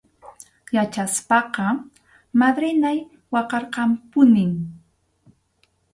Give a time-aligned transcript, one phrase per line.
[0.75, 1.65] Yachaspaqa
[2.39, 2.97] madrinay
[3.33, 4.51] waqarqanpunim.